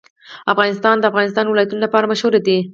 [0.53, 2.57] افغانستان د د افغانستان ولايتونه لپاره مشهور دی.